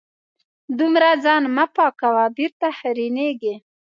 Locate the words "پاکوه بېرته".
1.75-2.67